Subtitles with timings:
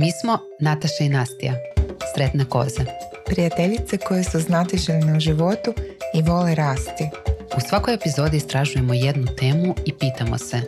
[0.00, 1.54] Mi smo Nataša i Nastija,
[2.14, 2.84] sretne koze.
[3.26, 5.74] Prijateljice koje su znatiželjne u životu
[6.14, 7.04] i vole rasti.
[7.56, 10.60] U svakoj epizodi istražujemo jednu temu i pitamo se,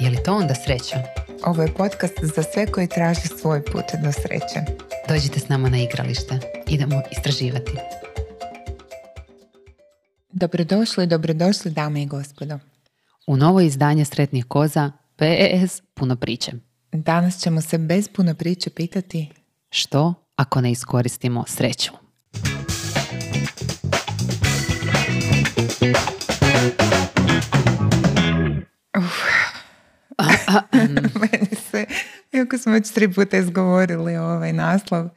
[0.00, 1.02] je li to onda sreća?
[1.44, 4.60] Ovo je podcast za sve koji traže svoj put do sreće.
[5.08, 6.38] Dođite s nama na igralište.
[6.68, 7.72] Idemo istraživati.
[10.32, 12.58] Dobrodošli, dobrodošli dame i gospodo.
[13.26, 16.67] U novo izdanje Sretnih koza PES puno priče.
[16.92, 19.28] Danas ćemo se bez puno priče pitati
[19.70, 21.92] Što ako ne iskoristimo sreću?
[31.20, 31.86] Meni se,
[32.32, 35.08] iako smo već tri puta izgovorili ovaj naslov,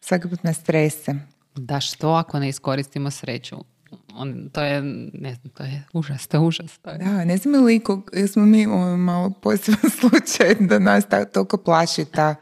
[0.00, 1.14] svaki put me strese.
[1.56, 3.56] Da što ako ne iskoristimo sreću?
[4.16, 4.82] On, to je,
[5.12, 6.78] ne znam, to je užas, to je užas.
[6.78, 6.98] To je.
[6.98, 12.04] Da, ne znam li ko- jesmo mi malo poseban slučaj da nas ta, toliko plaši
[12.04, 12.34] ta,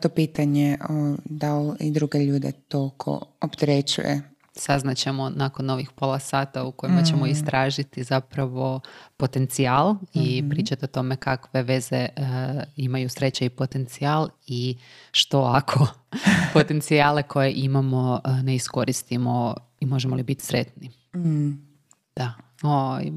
[0.00, 4.22] to pitanje o, da li i druge ljude toliko opterećuje.
[4.56, 8.80] Saznaćemo nakon ovih pola sata u kojima ćemo istražiti zapravo
[9.16, 12.10] potencijal i pričati o tome kakve veze e,
[12.76, 14.78] imaju sreća i potencijal i
[15.12, 15.86] što ako
[16.54, 20.90] potencijale koje imamo e, ne iskoristimo i možemo li biti sretni.
[22.16, 22.32] Da,
[22.62, 23.12] Oj,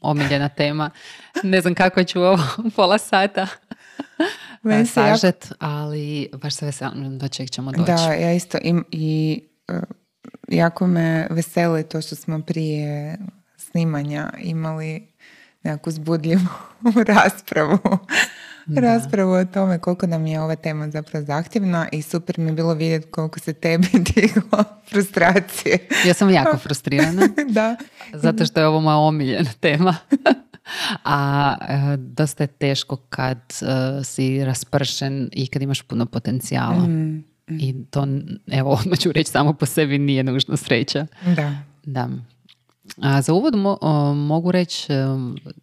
[0.00, 0.90] omiljena tema.
[1.42, 2.42] Ne znam kako ću ovo
[2.76, 3.46] pola sata
[4.62, 7.92] se jako- sažet, ali baš se veselim do čeg ćemo doći.
[7.92, 9.80] Da, ja isto im, i e,
[10.48, 13.18] jako me veseli to što smo prije
[13.56, 15.08] snimanja imali
[15.62, 16.48] nekakvu zbudljivu
[17.06, 17.78] raspravu.
[18.76, 22.74] Raspravu o tome koliko nam je ova tema zapravo zahtjevna i super mi je bilo
[22.74, 25.78] vidjeti koliko se tebi diglo frustracije.
[26.06, 27.28] Ja sam jako frustrirana.
[27.48, 27.76] da.
[28.12, 29.96] Zato što je ovo moja omiljena tema.
[31.04, 36.88] A e, dosta je teško kad e, si raspršen i kad imaš puno potencijala.
[37.48, 38.06] I to,
[38.50, 41.06] evo, odmah ću reći samo po sebi nije nužno sreća.
[41.36, 41.54] Da.
[41.84, 42.08] Da.
[42.96, 44.96] A za uvod mo- o, mogu reći e,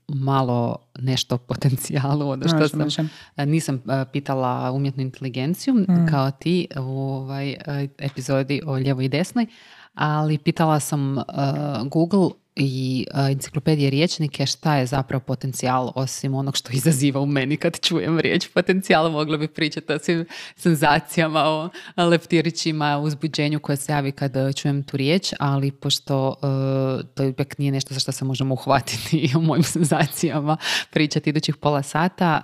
[0.08, 3.04] malo nešto o potencijalu, ono što Može, sam, može.
[3.36, 5.76] a, nisam a, pitala umjetnu inteligenciju
[6.10, 7.56] kao ti u ovaj
[7.98, 9.46] epizodi o ljevoj i desnoj,
[9.94, 11.24] ali pitala sam a,
[11.86, 12.30] Google
[12.60, 17.80] i a, enciklopedije riječnike šta je zapravo potencijal osim onog što izaziva u meni kad
[17.80, 20.26] čujem riječ potencijal, mogla bi pričati o svim
[20.56, 27.04] senzacijama, o leptirićima, uzbuđenju koje se javi kad e, čujem tu riječ, ali pošto e,
[27.16, 30.58] to ipak nije nešto za što se možemo uhvatiti i o mojim senzacijama
[30.92, 32.42] pričati idućih pola sata,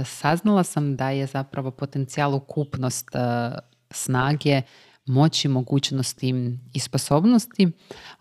[0.00, 3.18] e, saznala sam da je zapravo potencijal ukupnost e,
[3.90, 4.62] snage,
[5.08, 6.34] moći, mogućnosti
[6.74, 7.68] i sposobnosti,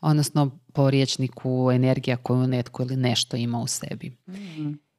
[0.02, 4.18] odnosno po riječniku energija koju netko ili nešto ima u sebi.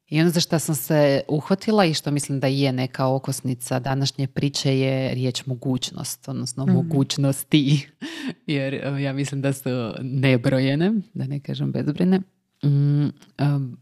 [0.09, 4.27] I ono za što sam se uhvatila i što mislim da je neka okosnica današnje
[4.27, 7.89] priče je riječ mogućnost, odnosno mogućnosti,
[8.47, 12.21] jer ja mislim da su nebrojene, da ne kažem bezbrojne.
[12.65, 13.09] Mm,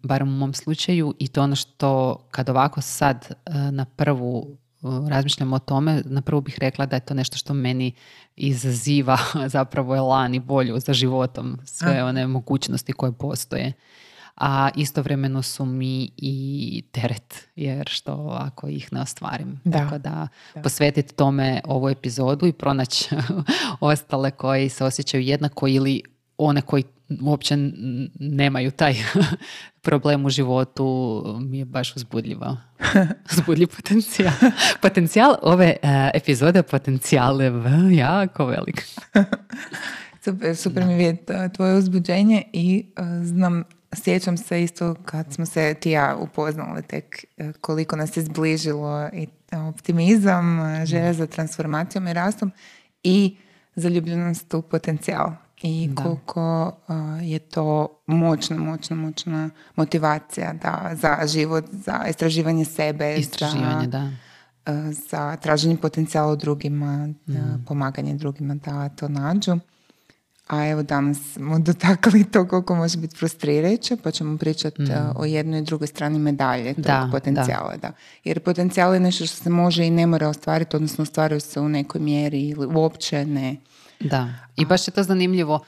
[0.02, 4.58] barem u mom slučaju i to ono što kad ovako sad e, na prvu
[5.08, 7.92] razmišljam o tome, na prvu bih rekla da je to nešto što meni
[8.36, 9.18] izaziva
[9.56, 13.72] zapravo elan i bolju za životom, sve one mogućnosti koje postoje.
[14.36, 19.60] A istovremeno su mi i teret, jer što ako ih ne ostvarim.
[19.64, 19.78] Da.
[19.78, 20.28] Tako da,
[20.62, 23.08] posvetiti tome ovu epizodu i pronaći
[23.80, 26.02] ostale koji se osjećaju jednako ili
[26.38, 26.84] one koji
[27.22, 27.56] uopće
[28.20, 28.94] nemaju taj
[29.82, 32.56] problem u životu mi je baš uzbudljiva.
[33.32, 34.32] Uzbudljiv potencijal.
[34.82, 37.52] Potencijal ove e, epizode potencijal je
[37.96, 38.82] jako velik.
[40.24, 45.32] Super, super mi je vidjeti uh, tvoje uzbuđenje i uh, znam, sjećam se isto kad
[45.32, 47.24] smo se ti ja upoznali tek
[47.60, 49.28] koliko nas je zbližilo i
[49.68, 52.52] optimizam, želja za transformacijom i rastom
[53.02, 53.36] i
[53.74, 55.32] zaljubljenost u potencijal.
[55.62, 56.02] I Da.
[56.02, 63.84] koliko uh, je to moćna, moćna, moćna motivacija da, za život, za istraživanje sebe, Istraživanje,
[63.84, 64.10] za, da.
[64.92, 69.58] za traženje potencijala u drugima, da, pomaganje drugima da to nađu.
[70.46, 75.24] A evo danas smo dotakli to koliko može biti frustrirajuće, pa ćemo pričati uh, o
[75.24, 77.76] jednoj i drugoj strani medalje tog Da, potencijala.
[77.76, 77.92] Da.
[78.24, 81.68] Jer potencijal je nešto što se može i ne mora ostvariti, odnosno ostvaruje se u
[81.68, 83.56] nekoj mjeri ili uopće ne.
[84.00, 85.64] Da, i baš je to zanimljivo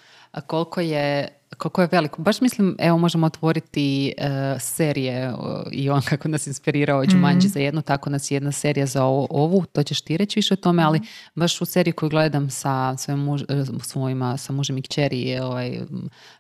[0.47, 2.23] koliko je koliko je veliko.
[2.23, 5.33] Baš mislim, evo možemo otvoriti e, serije
[5.73, 9.65] i on kako nas inspirirao Jumanji mm za jednu, tako nas jedna serija za ovu,
[9.73, 11.01] to ćeš ti reći više o tome, ali
[11.35, 15.45] baš u seriji koju gledam sa svojim muž, e, svojima, sa mužem i kćeri je
[15.45, 15.81] ovaj,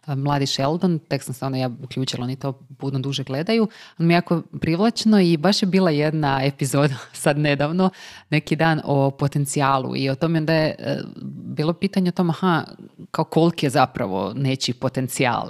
[0.06, 3.68] mladi Sheldon, tek sam se ona ja uključila, oni to puno duže gledaju,
[3.98, 7.90] on mi je jako privlačno i baš je bila jedna epizoda sad nedavno,
[8.30, 10.98] neki dan o potencijalu i o tome da je e,
[11.44, 12.64] bilo pitanje o tom, aha,
[13.10, 14.97] kao koliki je zapravo nečiji potencijal.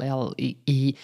[0.02, 0.32] Jel?
[0.38, 0.94] I, I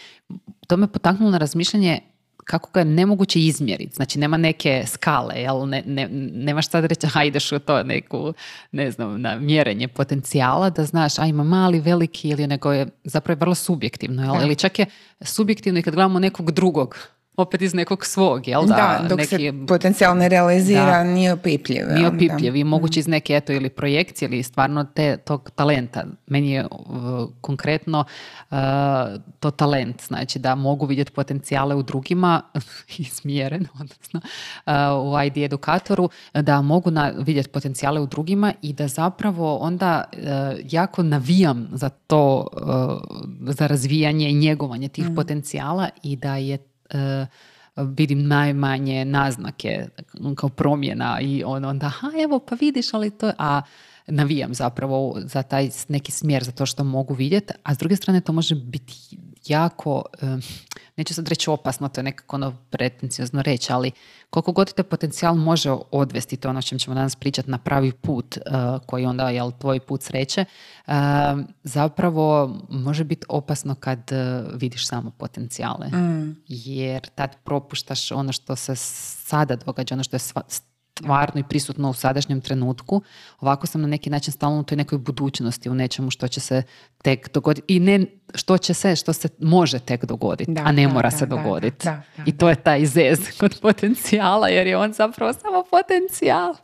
[0.67, 2.01] to me potaknulo na razmišljanje
[2.45, 3.95] kako ga je nemoguće izmjeriti.
[3.95, 5.69] Znači, nema neke skale, jel?
[5.69, 8.33] Ne, ne, nemaš sad reći, a ideš u to neku,
[8.73, 13.39] ne znam, na mjerenje potencijala, da znaš, a ima mali, veliki ili nego je zapravo
[13.39, 14.43] vrlo subjektivno, jel?
[14.43, 14.87] Ili čak je
[15.21, 16.97] subjektivno i kad gledamo nekog drugog
[17.37, 18.75] opet iz nekog svog, jel da?
[19.03, 21.87] Da, dok neki, se potencijal ne realizira, nije opipljiv.
[21.95, 26.05] Nije opipljiv i moguće iz neke eto ili projekcije ili stvarno te, tog talenta.
[26.27, 26.67] Meni je
[27.41, 28.05] konkretno
[28.51, 28.57] uh,
[29.41, 32.43] to talent, znači da mogu vidjeti potencijale u drugima,
[32.99, 34.21] izmjeren, odnosno
[34.67, 40.05] uh, u ID edukatoru, da mogu na, vidjeti potencijale u drugima i da zapravo onda
[40.13, 40.19] uh,
[40.71, 42.47] jako navijam za to,
[43.41, 45.15] za razvijanje i njegovanje tih mm.
[45.15, 46.59] potencijala i da je
[47.77, 49.87] vidim najmanje naznake
[50.37, 53.63] kao promjena i on onda, aha evo pa vidiš ali to, a
[54.07, 58.21] navijam zapravo za taj neki smjer, za to što mogu vidjeti, a s druge strane
[58.21, 60.03] to može biti jako,
[60.97, 63.91] neću sad reći opasno, to je nekako ono pretenciozno reći, ali
[64.31, 68.37] koliko god te potencijal može odvesti, to ono čem ćemo danas pričati, na pravi put,
[68.37, 70.45] uh, koji onda je tvoj put sreće,
[71.63, 75.89] zapravo može biti opasno kad uh, vidiš samo potencijale.
[75.89, 76.43] Mm.
[76.49, 80.21] Jer tad propuštaš ono što se sada događa, ono što je
[80.99, 83.03] stvarno i prisutno u sadašnjem trenutku.
[83.41, 86.63] Ovako sam na neki način stalno u toj nekoj budućnosti, u nečemu što će se
[87.03, 87.75] tek dogoditi.
[87.77, 91.89] I ne što će se, što se može tek dogoditi, a ne mora se dogoditi.
[92.27, 96.55] I to je taj zez kod potencijala, jer je on zapravo samo potencijal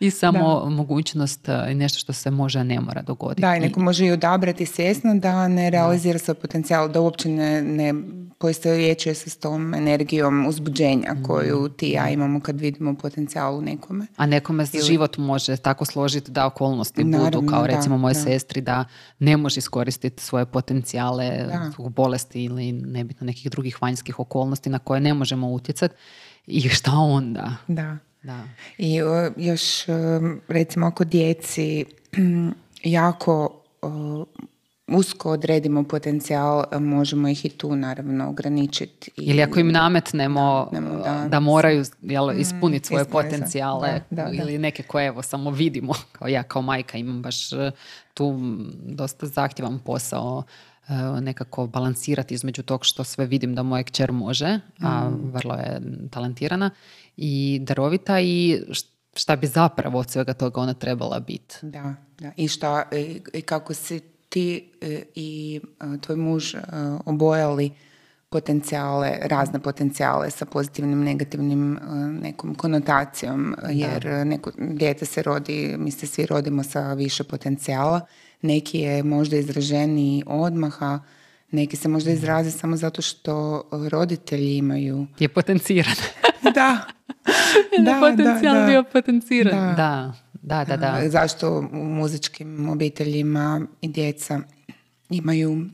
[0.00, 3.42] i samo mogućnost e, i nešto što se može, a ne mora dogoditi.
[3.42, 7.62] Da, i neko može i odabrati svjesno da ne realizira svoj potencijal, da uopće ne,
[7.62, 7.94] ne
[8.38, 11.24] poistovjećuje se s tom energijom uzbuđenja mm.
[11.24, 14.06] koju ti ja imamo kad vidimo potencijal u nekome.
[14.16, 14.82] A nekome Ili...
[14.84, 18.84] život može tako složiti da okolnosti budu, kao recimo moje sestri, da
[19.18, 25.00] ne može iskoristiti svoje potencijale zbog bolesti ili nebitno nekih drugih vanjskih okolnosti na koje
[25.00, 25.94] ne možemo utjecati.
[26.46, 27.56] I šta onda?
[27.68, 27.96] Da.
[28.22, 28.44] da.
[28.78, 28.94] I
[29.36, 29.62] još
[30.48, 31.84] recimo oko djeci
[32.82, 33.62] jako
[34.90, 39.10] usko odredimo potencijal, možemo ih i tu naravno ograničiti.
[39.16, 40.70] Ili ako im nametnemo
[41.04, 44.00] da, da, moraju jel, mm, ispuniti svoje potencijale
[44.32, 47.70] ili neke koje evo samo vidimo, kao ja kao majka imam baš e,
[48.14, 48.38] tu
[48.84, 50.42] dosta zahtjevan posao
[50.88, 55.30] e, nekako balansirati između tog što sve vidim da moja kćer može, a mm.
[55.32, 56.70] vrlo je talentirana
[57.16, 58.62] i darovita i
[59.14, 61.56] šta bi zapravo od svega toga ona trebala biti.
[61.62, 62.32] Da, da.
[62.36, 62.88] I, šta,
[63.32, 66.60] i kako si ti e, i e, tvoj muž e,
[67.06, 67.70] obojali
[68.28, 71.78] potencijale, razne potencijale sa pozitivnim, negativnim
[72.22, 78.00] nekom konotacijom, jer neko dijete se rodi, mi se svi rodimo sa više potencijala,
[78.42, 81.00] neki je možda izraženiji odmaha,
[81.50, 85.06] neki se možda izraze samo zato što roditelji imaju...
[85.18, 85.96] Je potenciran.
[86.54, 86.80] da.
[87.84, 89.68] da, potencijal da, bio potenciran.
[89.68, 89.74] Da.
[89.76, 90.12] Da,
[90.42, 91.08] da, da.
[91.08, 94.40] Zašto u muzičkim obiteljima i djeca
[95.10, 95.64] imaju uh,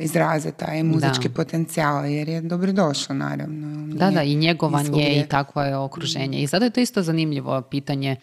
[0.00, 3.94] izraze taj muzički potencijal jer je dobrodošlo naravno.
[3.94, 6.38] Da, da, i njegovanje i takvo je okruženje.
[6.38, 8.16] I zato je to isto zanimljivo pitanje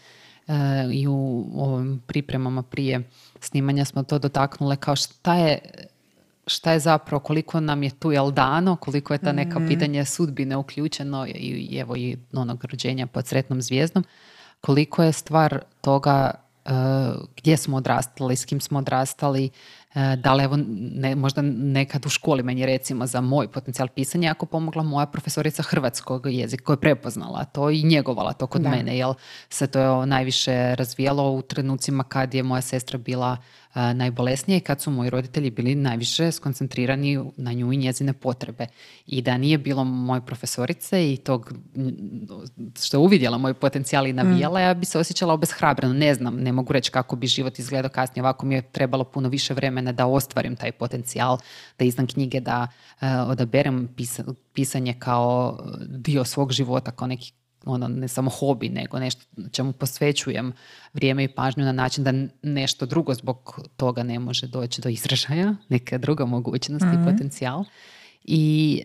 [0.47, 0.55] uh,
[0.93, 3.03] i u ovim pripremama prije
[3.39, 5.59] snimanja smo to dotaknule kao šta je
[6.47, 9.67] šta je zapravo, koliko nam je tu jel dano, koliko je ta neka mm.
[9.67, 14.03] pitanje sudbine uključeno i evo i onog rođenja pod sretnom zvijezdom
[14.61, 16.31] koliko je stvar toga
[16.65, 16.71] uh,
[17.37, 19.49] gdje smo odrastali, s kim smo odrastali,
[20.17, 24.45] da li evo ne, možda nekad u školi meni recimo za moj potencijal pisanja ako
[24.45, 29.13] pomogla moja profesorica hrvatskog jezika koja je prepoznala to i njegovala to kod mene, jel
[29.49, 33.37] se to najviše razvijalo u trenucima kad je moja sestra bila
[33.75, 38.67] najbolesnije i kad su moji roditelji bili najviše skoncentrirani na nju i njezine potrebe.
[39.07, 41.53] I da nije bilo moje profesorice i tog
[42.83, 44.63] što je uvidjela moj potencijal i navijala, mm.
[44.63, 45.93] ja bi se osjećala obeshrabreno.
[45.93, 48.23] Ne znam, ne mogu reći kako bi život izgledao kasnije.
[48.23, 51.37] Ovako mi je trebalo puno više vremena da ostvarim taj potencijal,
[51.79, 52.67] da izdam knjige, da
[53.27, 53.89] odaberem
[54.53, 57.33] pisanje kao dio svog života, kao neki
[57.65, 60.53] ono, ne samo hobi, nego nešto čemu posvećujem
[60.93, 65.55] vrijeme i pažnju na način da nešto drugo zbog toga ne može doći do izražaja,
[65.69, 67.05] neka druga mogućnost i mhm.
[67.05, 67.63] potencijal.
[68.27, 68.83] I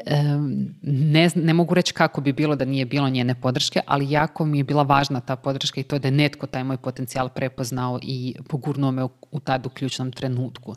[0.83, 4.59] ne, ne mogu reći kako bi bilo da nije bilo njene podrške, ali jako mi
[4.59, 8.35] je bila važna ta podrška i to da je netko taj moj potencijal prepoznao i
[8.49, 10.75] pogurnuo me u, u tad u ključnom trenutku.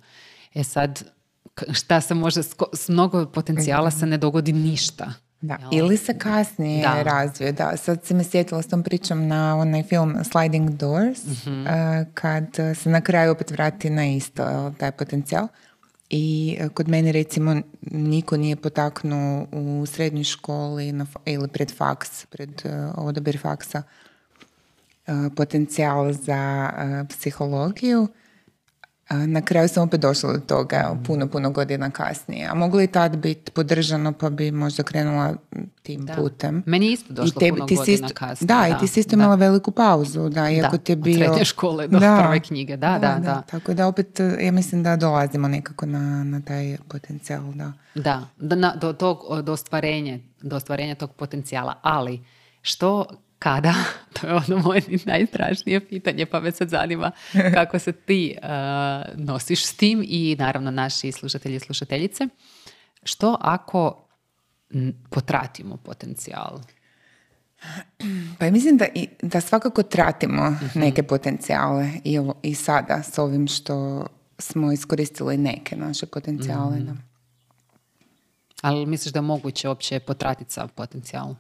[0.53, 1.03] E sad,
[1.72, 2.43] šta se može,
[2.74, 5.13] s mnogo potencijala se ne dogodi ništa.
[5.41, 5.58] Da.
[5.72, 7.03] Ili se kasnije da.
[7.03, 7.51] razvije.
[7.51, 7.77] Da.
[7.77, 11.65] Sad se me sjetila s tom pričom na onaj film Sliding Doors, mm
[12.13, 15.48] kad se na kraju opet vrati na isto taj potencijal.
[16.13, 22.25] I e, kod mene recimo niko nije potaknuo u srednjoj školi na, ili pred faks,
[22.25, 23.84] pred uh, odabir faksa
[25.36, 26.70] potencijal za
[27.10, 28.08] psihologiju
[29.13, 32.48] na kraju sam opet došla do toga puno, puno godina kasnije.
[32.48, 35.34] A moglo i tad biti podržano pa bi možda krenula
[35.82, 36.63] tim putem.
[36.65, 38.48] Meni isto došlo I puno godina kasnije.
[38.48, 40.29] Da, i ti si isto imala veliku pauzu.
[40.29, 41.32] Da, iako ti je bio...
[41.32, 42.77] Od škole do da, prve knjige.
[42.77, 47.43] Da, da, da, Tako da opet, ja mislim da dolazimo nekako na, na taj potencijal.
[47.96, 51.79] Da, da na, do, tog, do, ostvarenja, do ostvarenja tog potencijala.
[51.82, 52.22] Ali
[52.62, 53.05] što
[53.44, 53.74] kada?
[54.22, 57.12] To je ono moje najstrašnije pitanje, pa me sad zanima
[57.54, 58.50] kako se ti uh,
[59.26, 62.28] nosiš s tim i naravno naši slušatelji i slušateljice.
[63.04, 64.08] Što ako
[65.10, 66.60] potratimo potencijal?
[68.40, 70.80] Pa mislim da, i, da svakako tratimo mhm.
[70.80, 74.06] neke potencijale i, i sada s ovim što
[74.40, 76.80] smo iskoristili neke naše potencijale.
[76.80, 77.14] mm
[78.62, 81.36] Ali misliš da je moguće uopće potratiti sa potencijal?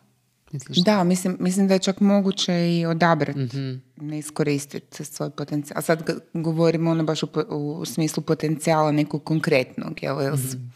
[0.85, 5.79] Da, mislim, mislim da je čak moguće i odabrati, mm ne iskoristiti svoj potencijal.
[5.79, 10.35] A sad govorimo ono baš u, u smislu potencijala nekog konkretnog, jel?
[10.35, 10.71] mm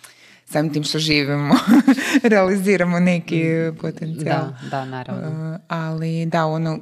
[0.49, 1.55] Samim tim što živimo,
[2.23, 3.77] realiziramo neki mhm.
[3.77, 4.45] potencijal.
[4.47, 5.53] Da, da, naravno.
[5.53, 6.79] Uh, ali da, ono,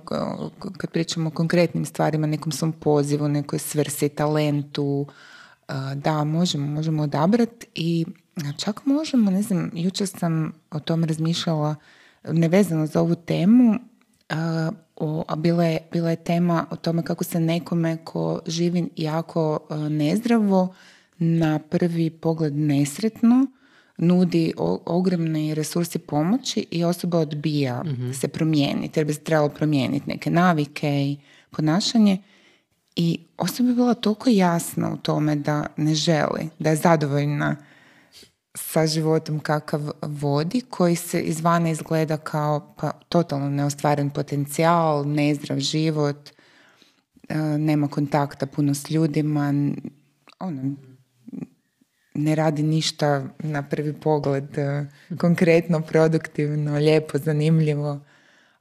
[0.77, 5.07] kad pričamo o konkretnim stvarima, nekom svom pozivu, nekoj svrsi, talentu,
[5.67, 8.05] uh, da, možemo, možemo odabrati i
[8.57, 11.75] čak možemo, ne znam, jučer sam o tom razmišljala,
[12.31, 13.75] nevezano za ovu temu,
[15.27, 20.75] a bila je, bila je tema o tome kako se nekome ko živi jako nezdravo
[21.17, 23.47] na prvi pogled nesretno
[23.97, 24.53] nudi
[24.85, 30.29] ogromni resursi pomoći i osoba odbija mm se promijeniti jer bi se trebalo promijeniti neke
[30.29, 31.17] navike i
[31.51, 32.17] ponašanje.
[32.95, 37.55] I osoba je bila toliko jasna u tome da ne želi, da je zadovoljna
[38.55, 46.29] sa životom kakav vodi, koji se izvana izgleda kao pa, totalno neostvaren potencijal, nezdrav život,
[47.29, 49.53] e, nema kontakta puno s ljudima,
[50.39, 50.75] ono,
[52.13, 54.85] ne radi ništa na prvi pogled e,
[55.17, 57.99] konkretno, produktivno, lijepo, zanimljivo,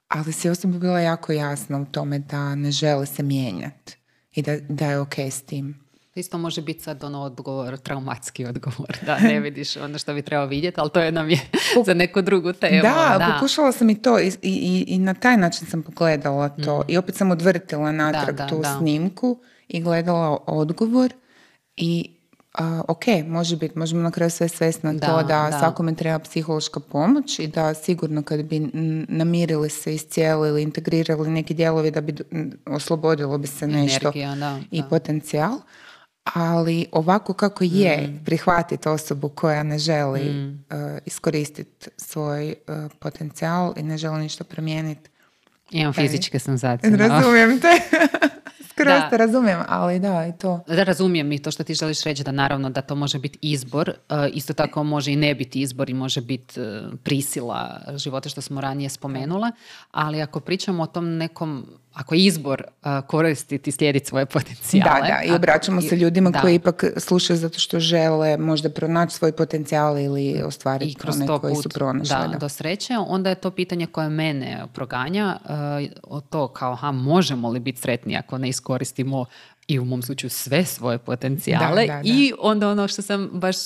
[0.08, 3.96] ali se osoba bila jako jasna u tome da ne žele se mijenjati
[4.32, 5.83] i da, da je ok s tim.
[6.14, 10.46] Isto može biti sad ono odgovor, traumatski odgovor, da ne vidiš ono što bi trebao
[10.46, 11.40] vidjeti, ali to je nam je
[11.86, 12.82] za neku drugu temu.
[12.82, 13.34] Da, da.
[13.34, 16.84] pokušala sam i to i, i, i, na taj način sam pogledala to mm.
[16.88, 21.12] i opet sam odvrtila natrag tu snimku i gledala odgovor
[21.76, 22.10] i
[22.88, 26.80] ok, može biti, možemo na kraju sve svesti na to da, da svakome treba psihološka
[26.80, 28.70] pomoć i da sigurno kad bi
[29.08, 32.14] namirili se, iscijelili, integrirali neki dijelovi da bi
[32.66, 34.12] oslobodilo bi se nešto
[34.70, 35.52] i potencijal
[36.24, 38.24] ali ovako kako je mm.
[38.24, 40.64] prihvatiti osobu koja ne želi mm.
[40.70, 45.10] uh, iskoristiti svoj uh, potencijal i ne želi ništa promijeniti.
[45.70, 46.96] Imam fizičke senzacije.
[46.96, 47.68] Razumijem te.
[48.70, 50.60] Skroz te razumijem, ali da, i to.
[50.66, 53.90] Da, razumijem i to što ti želiš reći da naravno da to može biti izbor,
[53.90, 56.60] uh, isto tako može i ne biti izbor i može biti
[57.02, 59.50] prisila života što smo ranije spomenula,
[59.90, 65.00] ali ako pričamo o tom nekom ako je izbor uh, koristiti i slijediti svoje potencijale.
[65.00, 69.32] Da, da, i obraćamo se ljudima koji ipak slušaju zato što žele možda pronaći svoj
[69.32, 72.16] potencijal ili ostvariti I kroz to koji su pronašli.
[72.32, 75.50] Da, do sreće, onda je to pitanje koje mene proganja, uh,
[76.02, 79.24] o to kao, ha, možemo li biti sretni ako ne iskoristimo
[79.68, 83.56] i u mom slučaju sve svoje potencijale i onda ono što sam baš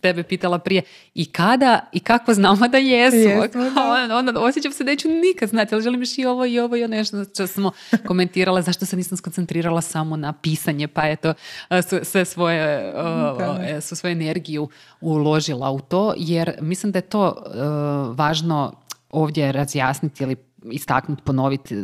[0.00, 0.82] tebe pitala prije
[1.14, 1.80] i kada?
[1.92, 3.28] I kako znamo da jesu.
[4.18, 6.84] Onda osjećam se da neću nikad znati, ali želim još i ovo i ovo i
[6.84, 6.96] ono?
[6.96, 7.72] Nešto što smo
[8.06, 11.34] komentirala, zašto se nisam skoncentrirala samo na pisanje, pa eto
[12.02, 12.94] sve svoje,
[13.68, 14.68] e, su svoju energiju
[15.00, 17.58] uložila u to, jer mislim da je to e,
[18.14, 18.72] važno
[19.10, 20.36] ovdje razjasniti ili
[20.70, 21.76] istaknuti, ponoviti,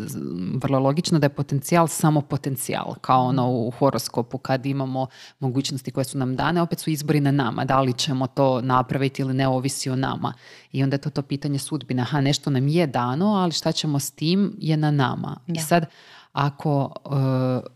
[0.63, 5.07] vrlo logično da je potencijal samo potencijal, kao ono u horoskopu kad imamo
[5.39, 9.23] mogućnosti koje su nam dane, opet su izbori na nama, da li ćemo to napraviti
[9.23, 10.33] ili ne ovisi o nama.
[10.73, 13.99] I onda je to to pitanje sudbine, aha, nešto nam je dano, ali šta ćemo
[13.99, 15.41] s tim je na nama.
[15.47, 15.87] I sad,
[16.33, 17.11] ako e,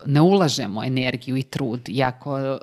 [0.05, 2.57] ne ulažemo energiju i trud i ako e,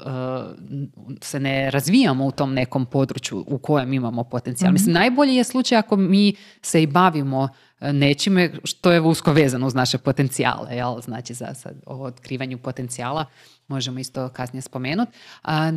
[1.20, 4.70] se ne razvijamo u tom nekom području u kojem imamo potencijal.
[4.70, 7.48] mm Mislim, najbolji je slučaj ako mi se i bavimo
[7.82, 10.76] nečime što je usko vezano uz naše potencijale.
[10.76, 11.00] Jel?
[11.00, 13.24] Znači, za sad, o otkrivanju potencijala
[13.68, 15.12] možemo isto kasnije spomenuti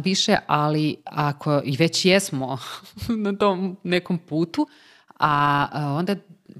[0.03, 2.57] više, ali ako i već jesmo
[3.25, 4.67] na tom nekom putu,
[5.19, 5.67] a
[5.99, 6.15] onda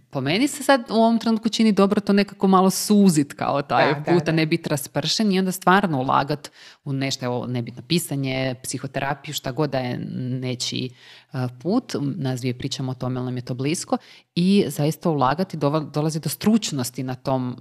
[0.10, 4.04] po meni se sad u ovom trenutku čini dobro to nekako malo suzit kao taj
[4.06, 6.52] puta, ne biti raspršen i onda stvarno ulagat
[6.84, 9.98] u nešto, evo, nebitno pisanje, psihoterapiju, šta god da je
[10.40, 10.90] nečiji
[11.34, 13.98] e, put, nas dvije pričamo o tome, ali nam je to blisko.
[14.36, 15.58] I zaista ulagati
[15.94, 17.58] dolazi do stručnosti na tom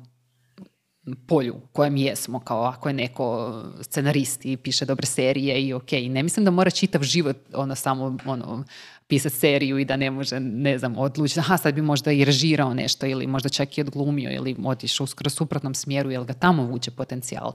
[1.26, 5.92] polju u kojem jesmo, kao ako je neko scenarist i piše dobre serije i ok,
[5.92, 8.64] ne mislim da mora čitav život ono samo ono,
[9.06, 12.74] pisati seriju i da ne može, ne znam, odlučiti, aha, sad bi možda i režirao
[12.74, 16.90] nešto ili možda čak i odglumio ili otišao u suprotnom smjeru jer ga tamo vuče
[16.90, 17.52] potencijal.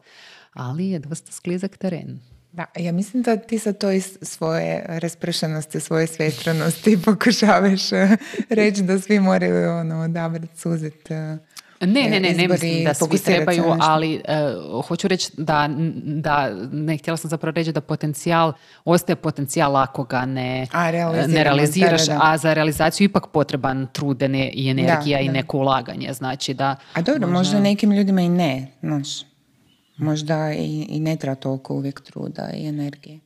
[0.54, 2.20] Ali je dosta sklizak teren.
[2.52, 8.18] Da, ja mislim da ti sa to iz svoje raspršenosti, svoje svetranosti pokušavaš eh,
[8.50, 11.38] reći da svi moraju ono, odabrati, suziti eh,
[11.82, 14.22] ne, ne, ne, ne mislim da svi trebaju, ali
[14.70, 15.70] uh, hoću reći da,
[16.04, 18.54] da, ne, htjela sam zapravo reći da potencijal,
[18.86, 20.92] ostaje potencijal ako ga ne, a,
[21.28, 24.22] ne realiziraš, a za realizaciju ipak potreban trud
[24.54, 26.76] i energija i neko ulaganje, znači da...
[26.94, 29.08] A dobro, možda, nekim ljudima i ne, znaš,
[29.98, 33.20] možda i, i ne treba toliko uvijek truda i energije.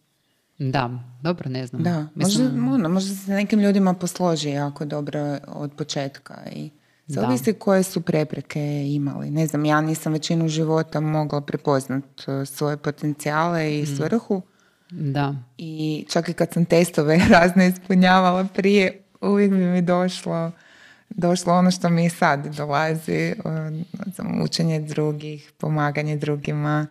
[0.60, 0.90] Da,
[1.22, 1.84] dobro, ne znam.
[1.84, 6.70] Da, možda, ono, možda se nekim ljudima posloži jako dobro od početka i
[7.08, 9.32] Zavisi koje su prepreke imali.
[9.32, 13.86] Ne znam, ja nisam većinu života mogla prepoznat e, svoje potencijale i mm.
[13.86, 14.42] svrhu.
[14.90, 15.36] Da.
[15.58, 20.52] I čak i kad sam testove razne ispunjavala prije, uvijek bi mi došlo,
[21.10, 23.14] došlo ono što mi sad dolazi.
[23.14, 23.36] E,
[24.16, 26.88] znam, učenje drugih, pomaganje drugima,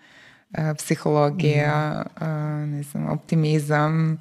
[0.52, 2.24] e, psihologija, mm.
[2.70, 4.18] ne znam, optimizam,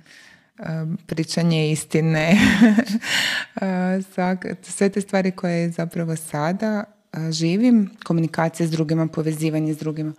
[1.06, 2.38] pričanje istine,
[4.64, 6.84] sve te stvari koje zapravo sada
[7.32, 10.14] živim, komunikacija s drugima, povezivanje s drugima,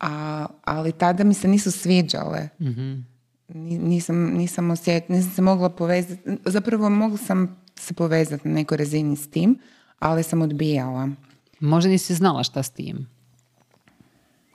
[0.00, 2.48] a, ali tada mi se nisu sviđale.
[2.60, 3.14] mm
[3.48, 9.16] Nisam, nisam, osjet, nisam se mogla povezati, zapravo mogla sam se povezati na nekoj razini
[9.16, 9.58] s tim,
[9.98, 11.08] ali sam odbijala.
[11.60, 13.06] Možda nisi znala šta s tim?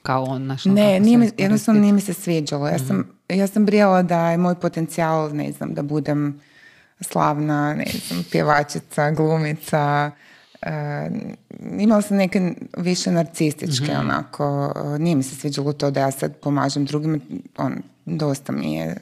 [0.09, 0.65] Kao on naš...
[0.65, 2.67] Ne, nije mi, jednostavno nije mi se sviđalo.
[2.67, 6.39] Ja sam mhm ja sam brijala da je moj potencijal, ne znam, da budem
[7.01, 10.11] slavna, ne znam, pjevačica, glumica.
[10.61, 10.69] Uh,
[11.79, 16.35] imala sam neke više narcističke, mm onako, nije mi se sviđalo to da ja sad
[16.35, 17.19] pomažem drugima,
[17.57, 18.95] on, dosta mi je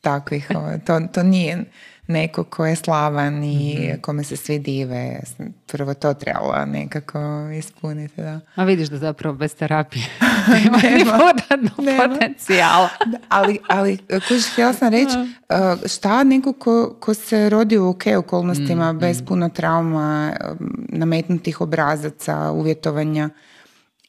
[0.00, 0.48] takvih,
[0.86, 1.64] to, to nije
[2.06, 5.20] neko ko je slavan i mm kome se svi dive.
[5.66, 7.18] Prvo to trebala nekako
[7.58, 8.20] ispuniti.
[8.20, 8.40] Da.
[8.54, 10.04] A vidiš da zapravo bez terapije
[10.54, 10.78] nema,
[11.78, 12.88] nema potencijala.
[13.28, 15.14] ali, ali kužiš, htjela sam reći,
[15.86, 19.24] šta neko ko, ko se rodi u ok okolnostima, mm, bez mm.
[19.24, 20.32] puno trauma,
[20.88, 23.30] nametnutih obrazaca, uvjetovanja,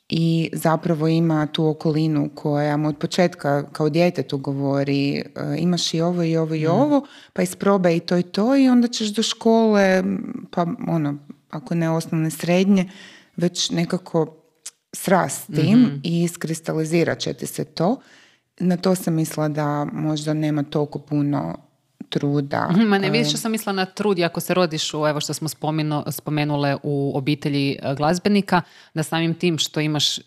[0.09, 5.23] i zapravo ima tu okolinu koja mu od početka kao djetetu govori e,
[5.57, 6.71] imaš i ovo i ovo i mm.
[6.71, 10.03] ovo, pa isprobaj i to i to i onda ćeš do škole,
[10.51, 11.17] pa ono,
[11.49, 12.89] ako ne osnovne srednje,
[13.35, 14.35] već nekako
[14.93, 17.99] srast tim mm i iskristalizirat će ti se to.
[18.59, 21.57] Na to sam mislila da možda nema toliko puno
[22.09, 22.69] truda.
[22.89, 25.49] Ma ne vidiš što sam mislila na trud, ako se rodiš u, evo što smo
[26.09, 28.61] spomenule u obitelji e, glazbenika,
[28.93, 30.19] da samim tim što imaš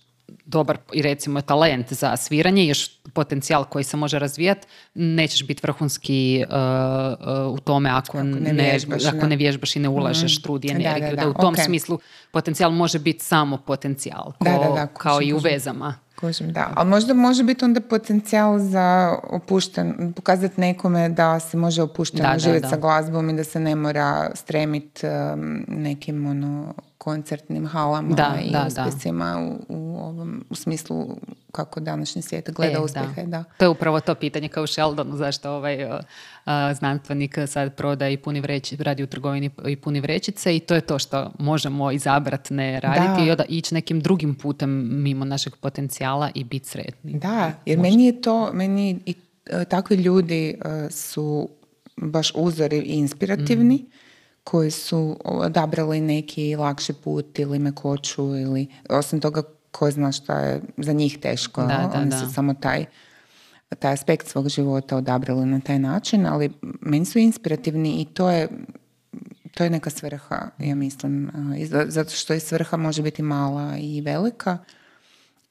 [0.44, 6.44] dobar i recimo talent za sviranje, još potencijal koji se može razvijati, nećeš biti vrhunski
[6.48, 10.42] uh, uh, u tome ako, ne, vježbaš, ako ne vježbaš i ne ulažeš mm.
[10.42, 11.16] trud i energiju.
[11.16, 11.98] Da, u tom smislu
[12.30, 14.32] potencijal može biti samo potencijal,
[14.96, 15.94] kao i u vezama.
[16.20, 16.72] Kužim, da.
[16.74, 22.68] Ali možda može biti onda potencijal za opušten, pokazati nekome da se može opušteno živjeti
[22.68, 28.50] sa glazbom i da se ne mora stremiti um, nekim ono, koncertnim halama da, i
[28.50, 31.06] da, uspjesima u, u, ovom, u smislu
[31.52, 33.22] kako današnji svijet gleda e, uspjehe.
[33.22, 33.44] Da.
[33.58, 36.00] To je upravo to pitanje kao u Sheldonu, zašto ovaj uh,
[36.78, 40.80] znanstvenik sad proda i puni vreći, radi u trgovini i puni vrećice i to je
[40.80, 46.30] to što možemo izabrati ne raditi i onda ići nekim drugim putem mimo našeg potencijala
[46.34, 47.18] i biti sretni.
[47.18, 49.14] Da, jer meni je to, meni i
[49.52, 51.48] uh, takvi ljudi uh, su
[51.96, 53.74] baš uzori i inspirativni.
[53.74, 54.07] Mm
[54.50, 60.60] koji su odabrali neki lakši put ili mekoću ili osim toga ko zna šta je
[60.76, 61.60] za njih teško.
[61.62, 62.18] Da, da, Oni da.
[62.18, 62.84] su samo taj,
[63.70, 68.48] taj aspekt svog života odabrali na taj način, ali meni su inspirativni i to je
[69.54, 71.30] to je neka svrha, ja mislim.
[71.64, 74.58] za- Zato što i svrha može biti mala i velika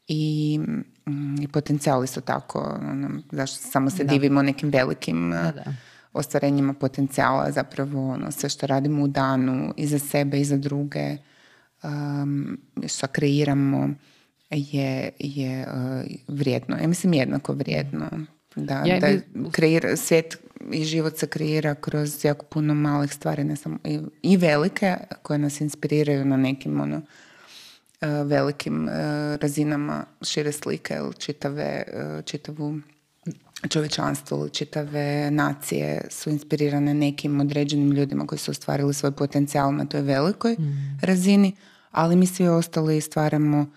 [0.07, 0.59] i,
[1.07, 2.59] mm, i potencijali su tako.
[2.81, 5.73] ono, zašto samo se divimo nekim velikim a, Da, da.
[6.17, 11.17] Ostvarenjima potencijala, zapravo ono, sve što radimo u danu i za sebe i za druge,
[11.83, 13.89] um, što kreiramo
[14.49, 16.77] je, je uh, vrijedno.
[16.81, 18.09] Ja mislim jednako vrijedno.
[18.55, 19.07] Da, Ja da
[19.51, 20.37] kreira, svijet
[20.71, 25.39] i život se kreira kroz jako puno malih stvari, ne samo i, i velike koje
[25.39, 28.91] nas inspiriraju na nekim ono uh, velikim uh,
[29.41, 32.79] razinama šire slike ili čitave, uh, čitavu
[33.69, 39.85] čovječanstvo ili čitave nacije su inspirirane nekim određenim ljudima koji su ostvarili svoj potencijal na
[39.85, 40.55] toj velikoj
[41.01, 41.55] razini,
[41.91, 43.67] ali mi svi ostali stvaramo uh,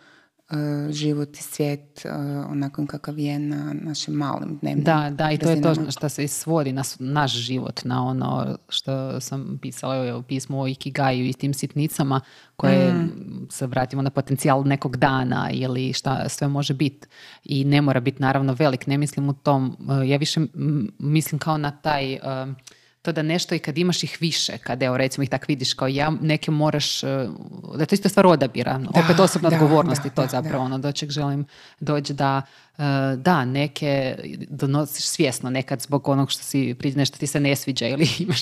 [0.90, 5.50] život i svijet uh, onakvim kakav je na našim malim dnevnim Da, da, i to
[5.50, 10.62] je to što se svodi na naš život, na ono što sam pisala u pismu
[10.62, 12.20] o Ikigaju i tim sitnicama
[12.56, 13.08] koje
[13.50, 17.08] se vratimo na potencijal nekog dana ili šta sve može biti.
[17.44, 20.40] I ne mora biti naravno velik, ne mislim u tom, eh, ja više
[20.98, 22.14] mislim kao na taj...
[22.14, 22.20] eh,
[23.02, 25.88] to da nešto i kad imaš ih više, kad evo recimo ih tak vidiš kao
[25.88, 27.26] ja, neke moraš, eh,
[27.76, 30.78] da to isto stvar odabira, opet osobna da, odgovornost i da, to da, zapravo ono
[30.78, 31.46] do čeg želim
[31.80, 32.42] doći da
[32.78, 32.82] e,
[33.16, 34.16] da, neke
[34.48, 38.40] donosiš svjesno nekad zbog onog što si nešto ti se ne sviđa ili imaš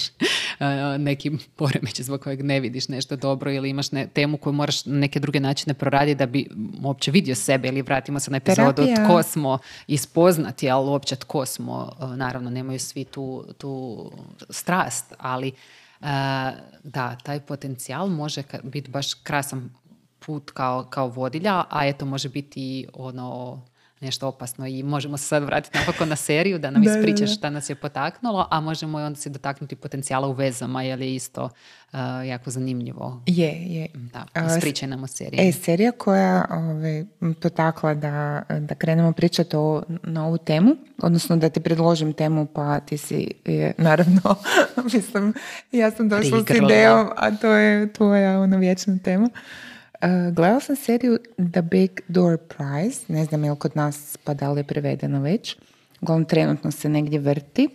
[0.99, 4.99] neki poremećaj zbog kojeg ne vidiš nešto dobro ili imaš ne, temu koju moraš na
[4.99, 6.49] neke druge načine proraditi da bi
[6.83, 9.05] uopće vidio sebe ili vratimo se na epizodu Terapija.
[9.05, 14.05] tko smo ispoznati, ali uopće tko smo, e, naravno nemaju svi tu, tu
[14.51, 15.53] strast, ali e,
[16.85, 19.71] da, taj potencijal može biti baš krasan
[20.19, 23.61] put kao, kao vodilja, a eto može biti ono
[24.01, 27.29] nešto opasno i možemo se sad vratiti napokon na seriju da nam Da, da, ispričaš
[27.29, 27.35] da.
[27.35, 31.15] šta nas je potaknulo, a možemo i onda se dotaknuti potencijala u vezama, jer je
[31.15, 33.23] isto uh, jako zanimljivo.
[33.27, 33.89] Je, je.
[33.95, 35.49] Da, A, ispričaj nam o seriji.
[35.49, 41.37] E, serija koja ovaj, m, potakla da, da krenemo pričati o, na ovu temu, odnosno
[41.37, 44.21] da ti predložim temu, pa ti si, je, naravno,
[44.93, 45.35] mislim,
[45.73, 46.73] ja sam došla s Prigrlila.
[46.73, 49.29] idejom, a to je tvoja ono vječna tema.
[50.03, 51.19] Uh, gledala sam seriju
[51.53, 55.21] The Big Door Prize, ne znam je li kod nas pa da li je prevedeno
[55.21, 55.57] već,
[56.01, 57.69] uglavnom trenutno se negdje vrti,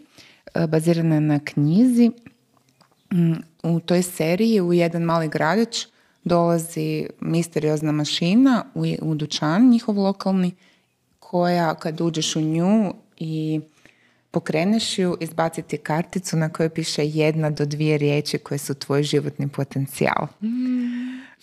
[0.55, 2.11] uh, bazirana na knjizi.
[3.13, 3.33] Mm,
[3.63, 5.87] u toj seriji u jedan mali gradić
[6.23, 10.51] dolazi misteriozna mašina u, u dućan njihov lokalni
[11.19, 13.61] koja kad uđeš u nju i
[14.31, 19.47] pokreneš ju, izbaciti karticu na kojoj piše jedna do dvije riječi koje su tvoj životni
[19.47, 20.27] potencijal.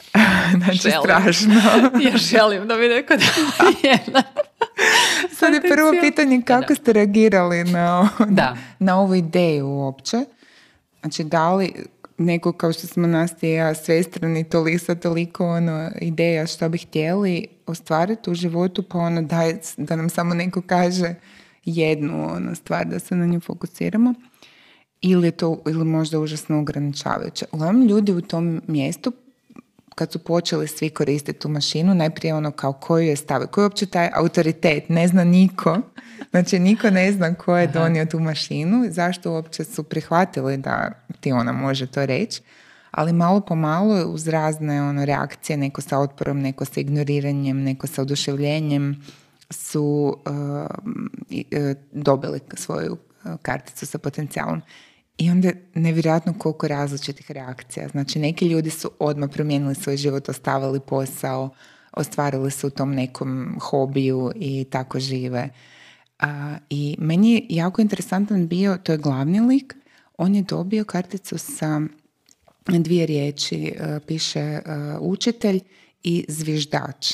[0.64, 1.00] znači Želim.
[1.02, 1.54] strašno.
[2.10, 4.22] ja želim da mi neko da jedna.
[5.38, 8.56] Sad je prvo pitanje kako ste reagirali na, Da.
[8.78, 10.16] na ovu ideju uopće.
[11.00, 11.72] Znači, da li
[12.18, 17.46] neko kao što smo Nastja i ja svestrani toliko, toliko ono, ideja što bi htjeli
[17.66, 21.14] ostvariti u životu, pa ono daj, da nam samo neko kaže
[21.64, 24.14] jednu ono, stvar da se na nju fokusiramo.
[25.02, 27.46] Ili je to, ili možda užasno ograničavajuće.
[27.52, 29.12] Uglavnom ljudi u tom mjestu
[30.00, 33.66] kad su počeli svi koristiti tu mašinu, najprije ono kao koju je stavio, koji je
[33.66, 35.78] uopće taj autoritet, ne zna niko.
[36.30, 41.32] Znači niko ne zna ko je donio tu mašinu, zašto uopće su prihvatili da ti
[41.32, 42.42] ona može to reći.
[42.90, 47.86] Ali malo po malo uz razne ono, reakcije, neko sa otporom, neko sa ignoriranjem, neko
[47.86, 49.02] sa oduševljenjem
[49.50, 50.16] su
[51.30, 54.62] i, e, dobili svoju e, karticu sa potencijalom.
[55.20, 57.88] I onda je nevjerojatno koliko različitih reakcija.
[57.88, 61.50] Znači, neki ljudi su odmah promijenili svoj život, ostavili posao,
[61.92, 65.48] ostvarili su u tom nekom hobiju i tako žive.
[66.18, 69.76] A, I meni je jako interesantan bio, to je glavni lik,
[70.16, 71.80] on je dobio karticu sa
[72.66, 74.62] dvije riječi, e, piše e,
[75.00, 75.60] učitelj
[76.02, 77.12] i zviždač.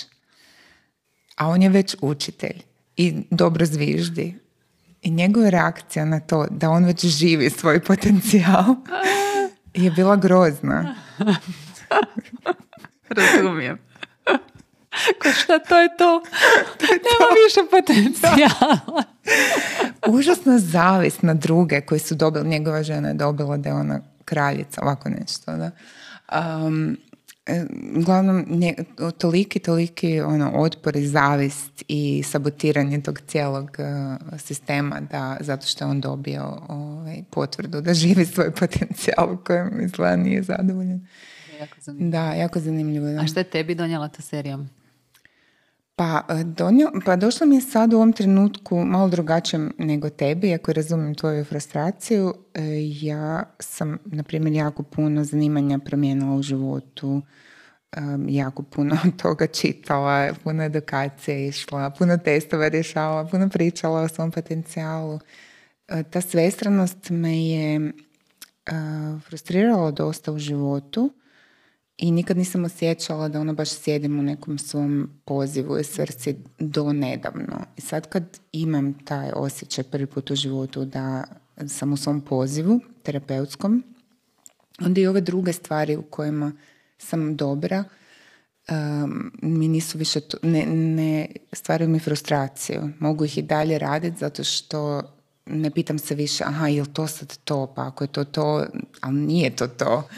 [1.37, 2.63] A on je već učitelj
[2.97, 4.46] i dobro zviždi.
[5.03, 8.65] I njegova reakcija na to da on već živi svoj potencijal
[9.75, 10.95] je bila grozna.
[13.09, 13.79] Razumijem.
[15.23, 16.23] Ko šta, to je to.
[16.81, 19.03] Nema više potencijala.
[20.19, 24.83] Užasna zavist na druge koji su dobili, njegova žena je dobila da je ona kraljica,
[24.83, 25.71] ovako nešto, da.
[26.67, 26.97] Um,
[27.97, 28.75] uglavnom nje,
[29.19, 35.85] toliki, toliki ono, otpor i zavist i sabotiranje tog cijelog uh, sistema da zato što
[35.85, 41.07] je on dobio ovaj, potvrdu da živi svoj potencijal u kojem izgleda nije zadovoljan.
[41.61, 42.11] Jako zanimljivo.
[42.11, 43.07] Da, jako zanimljivo.
[43.07, 43.21] Da.
[43.21, 44.59] A što je tebi donijela ta serija?
[45.97, 50.55] Pa, e, donio, pa došlo mi je sad u ovom trenutku malo drugačijem nego tebi,
[50.55, 52.35] ako razumijem tvoju frustraciju.
[52.55, 52.63] E,
[53.01, 57.23] ja sam, na primjer, jako puno zanimanja promijenila u životu,
[58.29, 65.21] jako puno toga čitala, puno edukacije išla, puno testova rješavala, puno pričala o svom potencijalu.
[65.89, 67.93] E, ta svestranost me je
[69.29, 71.13] frustrirala dosta u životu
[71.99, 76.93] i nikad nisam osjećala da ono baš sjedim u nekom svom pozivu i svrci do
[76.93, 77.65] nedavno.
[77.77, 81.25] I sad kad imam taj osjećaj prvi put u životu da
[81.69, 83.85] sam u svom pozivu terapeutskom,
[84.81, 86.53] onda i ove druge stvari u kojima
[86.99, 87.85] sam dobra
[88.71, 92.91] um, mi nisu više, ne, ne stvaraju mi frustraciju.
[92.99, 95.03] Mogu ih i dalje raditi zato što
[95.47, 97.73] ne pitam se više, aha, je li to sad to?
[97.77, 98.67] Pa ako je to to,
[99.01, 100.09] ali nije to to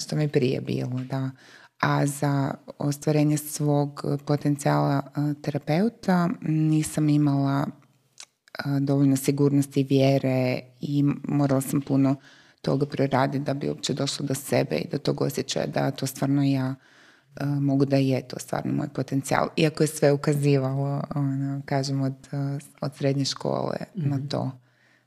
[0.00, 1.30] što mi prije bilo, da.
[1.80, 5.02] A za ostvarenje svog potencijala
[5.42, 7.66] terapeuta nisam imala
[8.80, 12.16] dovoljno sigurnosti i vjere i morala sam puno
[12.62, 16.42] toga proraditi da bi uopće došla do sebe i do tog osjećaja da to stvarno
[16.42, 16.74] ja
[17.40, 19.48] mogu da je to stvarno moj potencijal.
[19.56, 22.14] Iako je sve ukazivalo, ono, kažem, od,
[22.80, 24.26] od srednje škole na mhm.
[24.26, 24.50] to.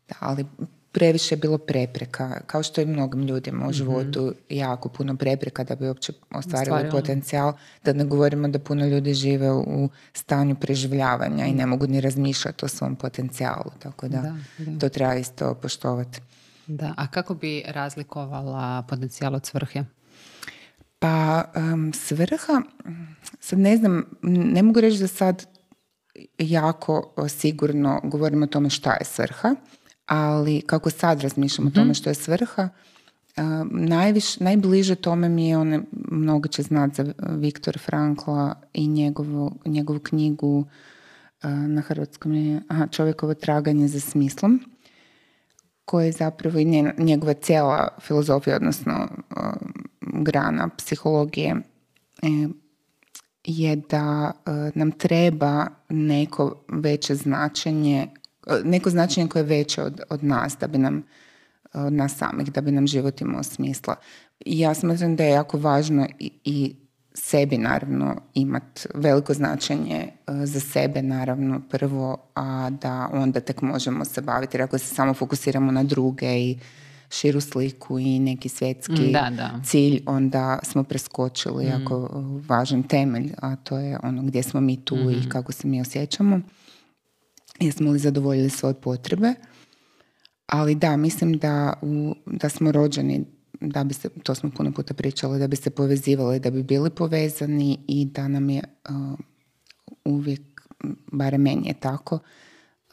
[0.10, 0.46] Da, ali
[0.94, 3.74] previše bilo prepreka, kao što i mnogim ljudima u mhm.
[3.74, 7.54] životu jako puno prepreka da bi uopće ostvarili potencijal,
[7.84, 12.66] da ne govorimo da puno ljudi žive u stanju preživljavanja i ne mogu ni razmišljati
[12.66, 14.36] o svom potencijalu, tako da,
[14.80, 16.20] to treba isto poštovati.
[16.68, 19.84] Da, a kako bi razlikovala potencijal od svrhe?
[21.00, 21.44] Pa
[21.94, 22.62] svrha,
[23.40, 25.46] sad ne znam, ne mogu reći da sad
[26.38, 29.56] jako sigurno govorimo o tome šta je svrha,
[30.06, 31.94] ali kako sad razmišljam o tome mhm.
[31.94, 32.70] što je svrha,
[33.72, 40.00] najviš, najbliže tome mi je, one, mnogo će znati za Viktor Frankla i njegovu, njegovu
[40.00, 40.66] knjigu
[41.44, 44.60] na hrvatskom je aha, čovjekovo traganje za smislom,
[45.86, 46.66] koje je zapravo i
[46.98, 49.08] njegova cijela filozofija, odnosno
[50.02, 51.56] grana psihologije,
[52.22, 52.48] e,
[53.44, 54.32] je da
[54.76, 58.08] nam treba neko veće značenje
[58.64, 61.04] neko značenje koje je veće od, od nas, da bi nam
[61.74, 63.96] od nas samih, da bi nam život imao smisla.
[64.46, 66.76] I ja smatram da je jako važno i, i
[67.14, 74.06] sebi naravno imat veliko značenje e, za sebe naravno prvo, a da onda tek možemo
[74.06, 74.58] se baviti.
[74.58, 76.58] Jer ako se samo fokusiramo na druge i
[77.10, 79.60] širu sliku i neki svjetski da, da.
[79.66, 81.70] cilj, onda smo preskočili mm.
[81.70, 82.10] jako
[82.48, 85.30] važan temelj, a to je ono gdje smo mi tu i mhm.
[85.30, 86.42] kako se mi osjećamo
[87.66, 89.34] jesmo li zadovoljili svoje potrebe.
[90.46, 93.26] Ali da, mislim da, u, da smo rođeni
[93.62, 96.90] da bi se, to smo puno puta pričali, da bi se povezivali, da bi bili
[96.90, 99.20] povezani i da nam je uh,
[100.06, 100.42] uvijek,
[101.12, 102.20] barem meni je tako,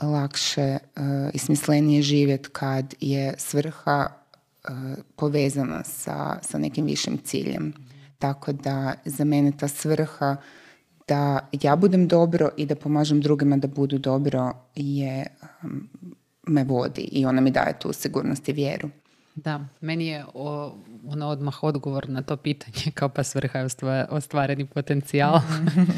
[0.02, 1.02] lakše uh,
[1.34, 4.74] i smislenije živjeti kad je svrha uh,
[5.16, 7.72] povezana sa, sa nekim višim ciljem.
[8.18, 10.36] Tako da za mene ta svrha
[11.10, 15.26] da ja budem dobro i da pomažem drugima da budu dobro je
[15.62, 15.88] um,
[16.46, 18.90] me vodi i ona mi daje tu sigurnost i vjeru.
[19.34, 20.74] Da, meni je o,
[21.08, 23.66] ono odmah odgovor na to pitanje kao pa svrha je
[24.10, 25.38] ostvareni potencijal.
[25.38, 25.80] Mhm.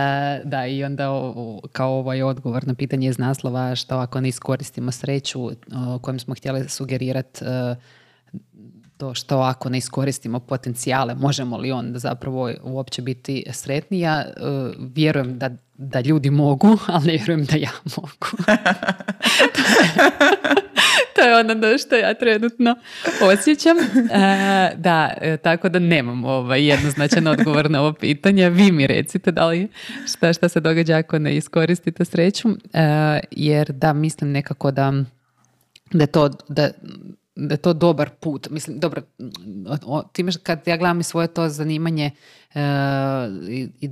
[0.00, 4.28] e, da, i onda o, kao ovaj odgovor na pitanje iz naslova što ako ne
[4.28, 7.76] iskoristimo sreću o kojem smo htjeli sugerirati e,
[9.00, 14.04] to što ako ne iskoristimo potencijale, možemo li on zapravo uopće biti sretniji?
[14.04, 14.24] E,
[14.94, 18.26] vjerujem da, da ljudi mogu, ali ne vjerujem da ja mogu.
[21.16, 22.76] to je ono što ja trenutno
[23.22, 23.76] osjećam.
[23.78, 23.82] E,
[24.76, 28.50] da, e, tako da nemam ovaj jednoznačan odgovor na ovo pitanje.
[28.50, 29.68] Vi mi recite da li
[30.06, 32.48] šta, šta se događa ako ne iskoristite sreću.
[33.30, 34.92] jer da, mislim nekako da
[35.92, 36.70] da to, da,
[37.48, 38.48] da je to dobar put.
[38.50, 39.02] Mislim, dobro,
[40.12, 42.10] time kad ja gledam i svoje to zanimanje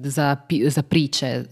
[0.04, 0.36] za,
[0.68, 1.44] za priče,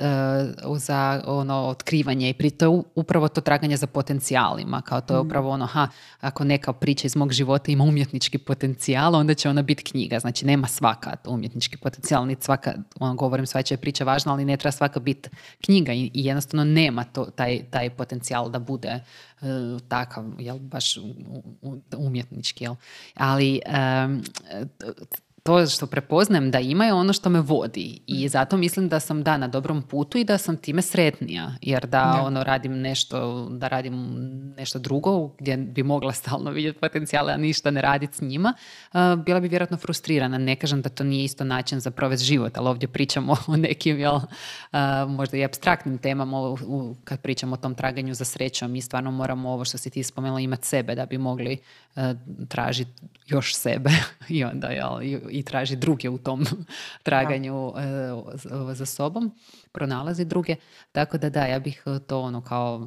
[0.66, 4.83] uh, za ono otkrivanje i pri to je upravo to traganje za potencijalima.
[4.83, 5.27] Kao to je mm.
[5.27, 5.88] upravo ono, ha,
[6.21, 10.19] ako neka priča iz mog života ima umjetnički potencijal, onda će ona biti knjiga.
[10.19, 14.57] Znači, nema svaka umjetnički potencijal, niti svaka, ono, govorim, sva će priča važna, ali ne
[14.57, 15.29] treba svaka biti
[15.64, 19.01] knjiga i, i jednostavno nema to, taj, taj potencijal da bude
[19.42, 20.99] E, takav, jel, baš
[21.97, 22.75] umjetnički, jel.
[23.14, 23.61] Ali
[25.46, 28.00] to što prepoznajem da ima je ono što me vodi.
[28.06, 31.54] I zato mislim da sam da na dobrom putu i da sam time sretnija.
[31.62, 33.94] Jer da, ono radim nešto da radim
[34.56, 38.54] nešto drugo gdje bi mogla stalno vidjeti potencijale a ništa ne raditi s njima
[39.24, 40.38] bila bi vjerojatno frustrirana.
[40.38, 43.98] Ne kažem da to nije isto način za provest život ali ovdje pričamo o nekim
[43.98, 44.20] jel,
[45.09, 46.37] možda i abstraktnim temama
[47.04, 48.70] kad pričamo o tom traganju za srećom.
[48.70, 51.59] Mi stvarno moramo ovo što si ti spomenula imati sebe da bi mogli
[52.48, 52.90] tražiti
[53.26, 53.90] još sebe
[54.28, 56.46] i onda jel, i, traži druge u tom
[57.03, 59.35] traganju e, za sobom,
[59.72, 60.57] pronalazi druge.
[60.92, 62.87] Tako da da, ja bih to ono kao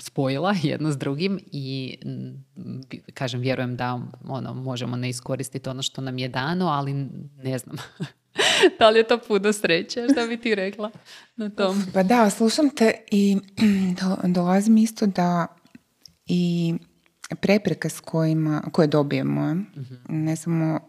[0.00, 1.98] spojila jedno s drugim i
[3.14, 6.92] kažem, vjerujem da ono, možemo ne iskoristiti ono što nam je dano, ali
[7.36, 7.76] ne znam.
[8.78, 10.90] da li je to puno sreće, što bi ti rekla
[11.36, 11.84] na tom?
[11.94, 13.36] Pa da, slušam te i
[14.34, 15.46] dolazim isto da
[16.26, 16.74] i
[17.40, 19.94] prepreke s kojima, koje dobijemo, mhm.
[20.08, 20.80] ne samo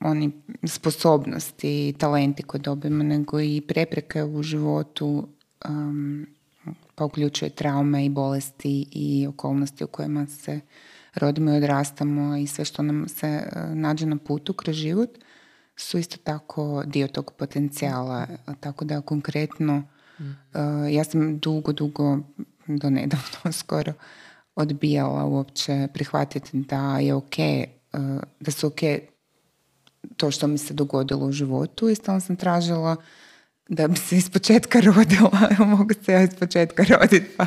[0.00, 0.30] oni
[0.64, 5.28] sposobnosti i talenti koje dobijemo, nego i prepreke u životu
[5.68, 6.26] um,
[6.94, 10.60] pa uključuje traume i bolesti i okolnosti u kojima se
[11.14, 15.10] rodimo i odrastamo i sve što nam se uh, nađe na putu kroz život
[15.76, 18.26] su isto tako dio tog potencijala.
[18.60, 19.82] Tako da konkretno
[20.20, 20.30] mhm.
[20.30, 22.18] uh, ja sam dugo, dugo
[22.66, 23.92] do nedavno skoro
[24.54, 27.36] odbijala uopće prihvatiti da je ok,
[27.92, 28.80] uh, da su ok
[30.16, 32.96] to što mi se dogodilo u životu i stalno sam tražila
[33.68, 37.46] da bi se iz početka rodila, mogu se ja iz početka roditi pa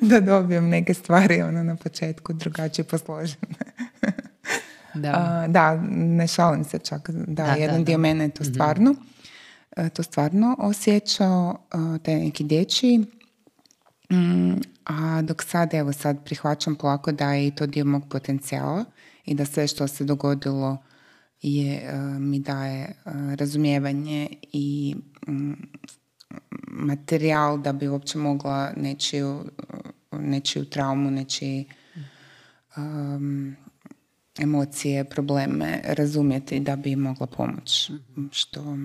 [0.00, 3.54] da dobijem neke stvari ono na početku drugačije posložene.
[4.94, 5.44] Da.
[5.48, 7.10] da, ne šalim se čak.
[7.10, 8.52] Da, jedan dio mene je to mhm.
[8.52, 8.94] stvarno,
[9.76, 13.06] e, to stvarno osjećao, e, taj neki dječji.
[14.12, 14.52] Mm,
[14.84, 18.84] a dok sad, evo sad prihvaćam polako da je i to dio mog potencijala
[19.24, 20.78] i da sve što se dogodilo
[21.42, 22.92] je, e, mi daje e,
[23.36, 24.96] razumijevanje i
[25.28, 25.52] mm,
[26.68, 29.44] materijal da bi uopće mogla nečiju,
[30.12, 31.64] nečiju traumu, nečiji
[32.76, 33.56] um,
[34.38, 37.92] emocije, probleme razumjeti da bi mogla pomoći.
[38.30, 38.76] Što,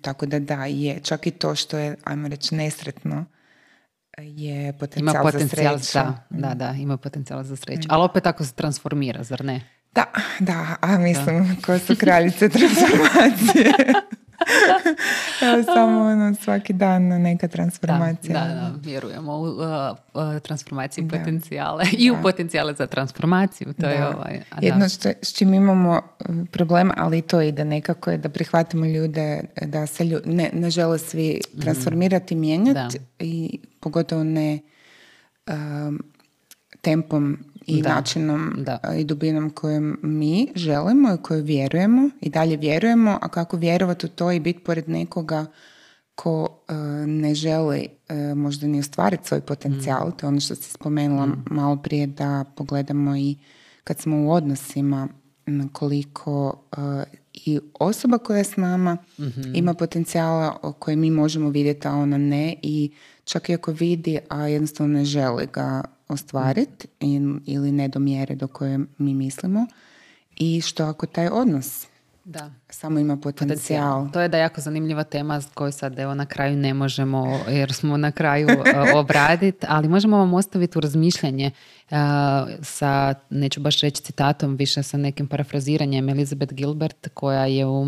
[0.00, 1.00] tako da da, je.
[1.02, 3.24] Čak i to što je, ajmo reći, nesretno,
[4.18, 5.98] je potencijal, ima potencijal za sreću.
[6.30, 7.88] Da, da, da, ima potencijal za sreću.
[7.90, 9.75] Ali opet tako se transformira, zar ne?
[9.96, 10.04] Da,
[10.40, 13.72] da, a mislim, ko su kraljice transformacije.
[15.42, 18.44] Evo samo ono, svaki dan neka transformacija.
[18.44, 19.58] Da, da, vjerujemo u uh,
[20.14, 23.74] uh, transformaciji potencijale i u potencijale za transformaciju.
[23.80, 28.10] To je ovaj, Jedno što, s čim imamo um, problem, ali i to ide nekako
[28.10, 31.60] je da prihvatimo ljude da se ne, ne žele svi mhm.
[31.62, 34.58] transformirati, mijenjati i pogotovo ne
[35.46, 36.02] um,
[36.80, 38.78] tempom i načinom da.
[38.98, 44.08] i dubinom kojom mi želimo i koju vjerujemo i dalje vjerujemo, a kako vjerovati u
[44.08, 45.46] to i biti pored nekoga
[46.14, 46.74] ko e,
[47.06, 50.12] ne želi uh, možda ni ostvariti svoj potencijal, mm.
[50.12, 51.44] to je ono što si spomenula mm.
[51.50, 53.36] malo prije da pogledamo i
[53.84, 55.08] kad smo u odnosima
[55.72, 59.54] koliko e, i osoba koja je s nama mhm.
[59.54, 62.90] ima potencijala koje mi možemo vidjeti, a ona ne i
[63.24, 66.88] čak i ako vidi, a jednostavno ne želi ga ostvariti
[67.46, 69.66] ili ne do mjere do koje mi mislimo
[70.36, 71.86] i što ako taj odnos
[72.26, 72.50] da.
[72.68, 74.10] samo ima potencijal.
[74.12, 77.96] To je da jako zanimljiva tema koju sad evo na kraju ne možemo jer smo
[77.96, 81.50] na kraju e, obraditi, ali možemo vam ostaviti u razmišljanje
[81.90, 81.96] uh,
[82.62, 87.86] sa, neću baš reći citatom, više sa nekim parafraziranjem Elizabeth Gilbert koja je u,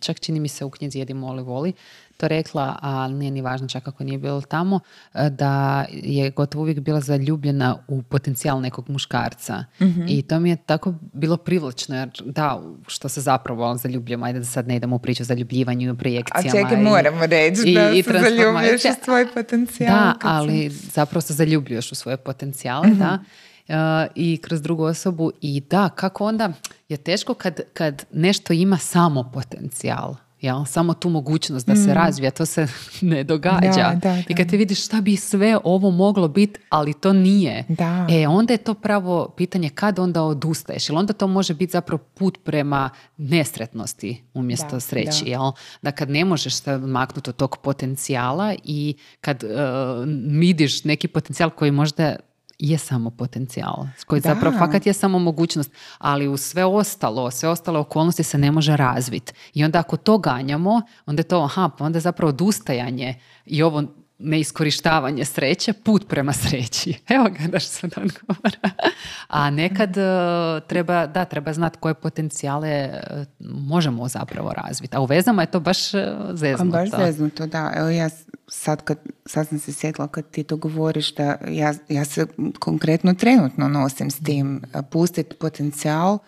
[0.00, 1.72] čak čini mi se u knjizi Jedi Moli Voli
[2.16, 4.80] to rekla, a nije ni važno čak ako nije bilo tamo,
[5.14, 9.64] e, da je gotovo uvijek bila zaljubljena u potencijal nekog muškarca.
[9.80, 10.04] Mhm.
[10.08, 14.44] I to mi je tako bilo privlačno, jer da, što se zapravo zaljubljamo, ajde da
[14.44, 16.48] sad ne idemo u priču o zaljubljivanju i projekcijama.
[16.48, 19.96] A čekaj, moramo reći i, da i se zaljubljuješ u svoj potencijal.
[19.96, 23.18] Da, ali zapravo se zaljubljuješ u svoje potencijale, mm da.
[23.68, 23.74] Uh,
[24.14, 26.52] i kroz drugu osobu i da, kako onda
[26.88, 30.14] je teško kad, kad nešto ima samo potencijal
[30.44, 30.64] jel?
[30.64, 31.94] samo tu mogućnost da se mm.
[31.94, 32.66] razvija, to se
[33.00, 34.00] ne događa.
[34.28, 37.64] I kad ti vidiš šta bi sve ovo moglo biti, ali to nije,
[38.10, 42.02] e onda je to pravo pitanje kad onda odustaješ, jer onda to može biti zapravo
[42.14, 45.52] put prema nesretnosti umjesto sreći, jel?
[45.82, 49.50] Da kad ne možeš se maknuti od tog potencijala i kad uh,
[50.40, 52.16] vidiš neki potencijal koji možda
[52.58, 54.34] je samo potencijal, koji da.
[54.34, 58.76] zapravo fakat je samo mogućnost, ali u sve ostalo, sve ostale okolnosti se ne može
[58.76, 59.32] razviti.
[59.54, 63.62] I onda ako to ganjamo, onda je to, aha, pa onda je zapravo odustajanje i
[63.62, 63.82] ovo
[64.24, 66.94] neiskorištavanje sreće, put prema sreći.
[67.14, 68.70] Evo ga daš sad odgovora.
[69.28, 70.00] A nekad e,
[70.68, 73.00] treba, da, treba znati koje potencijale e,
[73.40, 74.96] možemo zapravo razviti.
[74.96, 76.70] A u vezama je to baš e, zeznuto.
[76.70, 77.72] Baš zeznuto, da.
[77.76, 78.08] Evo ja
[78.48, 82.26] sad, kad, sad sam se sjetila kad ti to govoriš da ja, ja se
[82.58, 84.62] konkretno trenutno nosim s tim.
[84.90, 86.18] Pustiti potencijal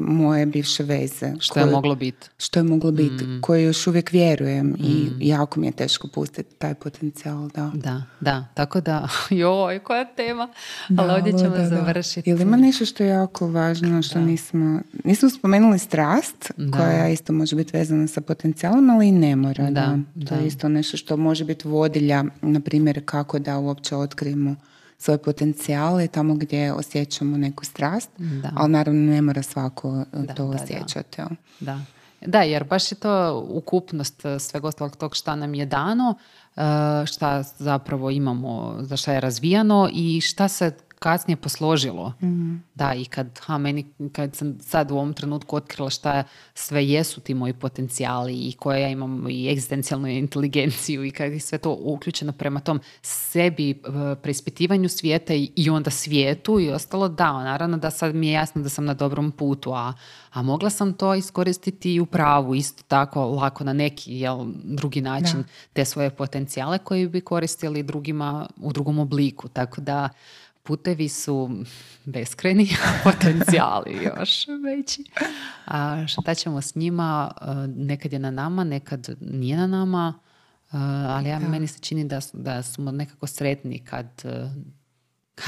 [0.00, 1.32] moje bivše veze.
[1.38, 2.28] Što je moglo biti.
[2.38, 3.40] Što je moglo biti, mm.
[3.40, 5.18] koje još uvijek vjerujem i mm.
[5.20, 7.70] jako mi je teško pustiti taj potencijal, da.
[7.74, 10.48] Da, da, tako da, joj, koja tema,
[10.98, 12.30] ali ovdje ćemo da, završiti.
[12.30, 17.56] Ili ima nešto što je jako važno, što nismo, nismo spomenuli strast, koja isto može
[17.56, 19.70] biti vezana sa potencijalom, ali i ne mora.
[19.70, 19.98] Da,
[20.28, 24.56] To je isto nešto što može biti vodilja, na primjer, kako da uopće otkrijemo
[24.98, 28.50] svoje potencijale tamo gdje osjećamo neku strast, da.
[28.56, 31.22] ali naravno ne mora svako e, to osjećati.
[31.22, 31.28] Da.
[31.60, 31.80] da.
[32.20, 36.14] Da, jer baš je to ukupnost e, svega ostalog tog šta nam je dano,
[36.56, 36.60] e,
[37.06, 42.12] šta zapravo imamo, za šta je razvijano i šta se kasnije posložilo.
[42.22, 46.24] mm Da, i kad, ha, meni, kad sam sad u ovom trenutku otkrila šta
[46.54, 51.40] sve jesu ti moji potencijali i koje ja imam i egzistencijalnu inteligenciju i kad je
[51.40, 53.74] sve to uključeno prema tom sebi, e,
[54.22, 58.68] preispitivanju svijeta i onda svijetu i ostalo, da, naravno da sad mi je jasno da
[58.68, 59.92] sam na dobrom putu, a,
[60.32, 65.00] a mogla sam to iskoristiti i u pravu, isto tako lako na neki jel, drugi
[65.00, 70.08] način te svoje potencijale koji bi koristili drugima u drugom obliku, tako da
[70.66, 71.50] putevi su
[72.04, 72.68] beskreni,
[73.04, 75.04] potencijali još veći.
[75.66, 77.30] A šta ćemo s njima?
[77.40, 80.14] E, nekad je na nama, nekad nije na nama,
[80.72, 80.76] e,
[81.08, 84.50] ali ja, meni se čini da, da smo nekako sretni kad e,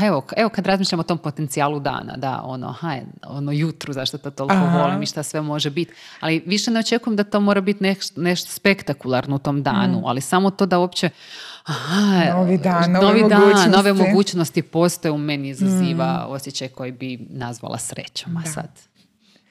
[0.03, 4.31] Evo, evo kad razmišljam o tom potencijalu dana, da, ono, haj, ono jutru, zašto to
[4.31, 5.93] toliko volim i šta sve može biti.
[6.21, 10.05] Ali više ne očekujem da to mora biti nešto, nešto spektakularno u tom danu, mm.
[10.05, 11.11] ali samo to da uopće
[11.69, 13.71] aha, novi dan, nove, mogućnosti.
[13.71, 16.33] nove mogućnosti postoje u meni izaziva mm.
[16.33, 18.69] osjećaj koji bi nazvala srećom, a sad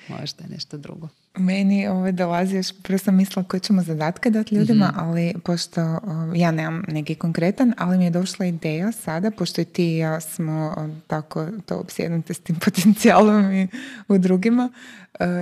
[0.08, 1.08] možda je nešto drugo.
[1.38, 5.00] Meni ovo dolazi još, prvo sam mislila koje ćemo zadatke dati ljudima, mhm.
[5.00, 6.00] ali pošto
[6.36, 10.20] ja nemam neki konkretan, ali mi je došla ideja sada, pošto i ti i ja
[10.20, 10.76] smo
[11.08, 13.68] tako to obsjednute s tim potencijalom i
[14.08, 14.70] u drugima,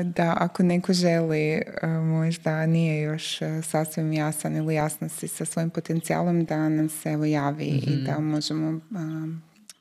[0.03, 1.61] da ako neko želi,
[2.03, 7.25] možda nije još sasvim jasan ili jasno si sa svojim potencijalom, da nam se evo
[7.25, 8.05] javi i mhm.
[8.05, 8.79] da možemo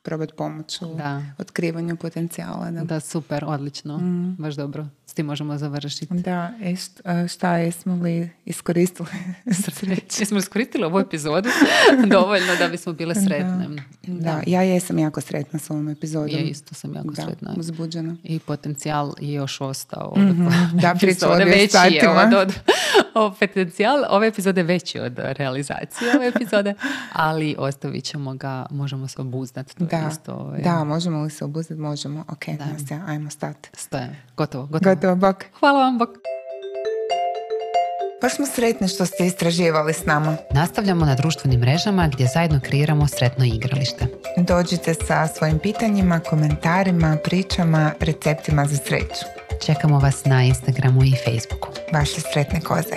[0.05, 0.97] probati pomoć u
[1.37, 2.71] otkrivanju potencijala.
[2.71, 4.35] Da, da super, odlično, mm.
[4.39, 6.13] baš dobro tim možemo završiti.
[6.13, 6.75] Da, e
[7.27, 9.09] šta jesmo li iskoristili
[9.75, 10.21] sreće?
[10.21, 11.49] Jesmo li iskoristili ovu epizodu
[12.15, 13.67] dovoljno da bismo bile sretne?
[14.03, 14.41] Da, da.
[14.47, 16.29] ja jesam jako sretna s ovom epizodom.
[16.29, 17.53] Ja isto sam jako da, sretna.
[17.57, 18.15] uzbuđena.
[18.23, 20.13] I potencijal je još ostao.
[20.17, 20.45] Mm-hmm.
[20.81, 22.53] Da, epizode veći je od, od,
[23.15, 26.73] o potencijal ove epizode veći od realizacije ove epizode,
[27.13, 29.75] ali ostavit ćemo ga, možemo se obuzdati.
[29.75, 30.61] To da, isto, ovaj.
[30.61, 31.81] da, možemo li se obuzdati?
[31.81, 32.25] Možemo.
[32.27, 32.45] Ok,
[32.89, 33.03] da.
[33.07, 33.69] ajmo stati.
[33.73, 34.15] Stoje.
[34.37, 34.94] Gotovo, gotovo.
[34.94, 35.45] Gotovo, bok.
[35.59, 36.09] Hvala vam, bok.
[38.21, 40.37] Baš smo sretni što ste istraživali s nama.
[40.51, 44.07] Nastavljamo na društvenim mrežama gdje zajedno kreiramo sretno igralište.
[44.37, 49.25] Dođite sa svojim pitanjima, komentarima, pričama, receptima za sreću.
[49.65, 51.69] Čekamo vas na Instagramu i Facebooku.
[51.93, 52.95] Vaše sretne koze.